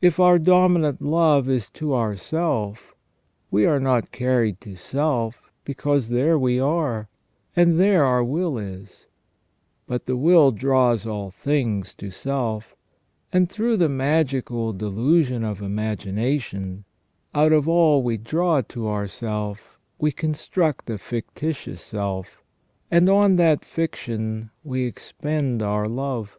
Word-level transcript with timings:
If 0.00 0.20
our 0.20 0.38
dominant 0.38 1.02
love 1.02 1.48
is 1.48 1.68
to 1.70 1.92
ourself, 1.92 2.94
we 3.50 3.66
are 3.66 3.80
not 3.80 4.12
carried 4.12 4.60
to 4.60 4.76
self, 4.76 5.50
because 5.64 6.08
there 6.08 6.38
we 6.38 6.60
are, 6.60 7.08
and 7.56 7.76
there 7.76 8.04
our 8.04 8.22
will 8.22 8.58
is; 8.58 9.06
but 9.88 10.06
the 10.06 10.16
will 10.16 10.52
draws 10.52 11.04
all 11.04 11.32
things 11.32 11.96
to 11.96 12.12
self, 12.12 12.76
and 13.32 13.50
through 13.50 13.76
the 13.78 13.88
magical 13.88 14.72
delusion 14.72 15.42
of 15.42 15.60
imagination, 15.60 16.84
out 17.34 17.50
of 17.50 17.68
all 17.68 18.04
we 18.04 18.16
draw 18.16 18.60
to 18.60 18.86
ourself 18.86 19.80
we 19.98 20.12
construct 20.12 20.88
a 20.90 20.96
fictitious 20.96 21.80
self, 21.80 22.40
and 22.88 23.08
on 23.10 23.34
that 23.34 23.64
fiction 23.64 24.50
we 24.62 24.84
expend 24.86 25.60
our 25.60 25.88
love. 25.88 26.38